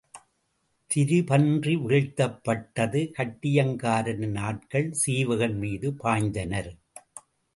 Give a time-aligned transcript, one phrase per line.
[0.91, 6.71] திரிபன்றி வீழ்த்தப்பட்டது கட்டியங்காரனின் ஆட்கள் சீவகன் மீது பாய்ந்தனர்.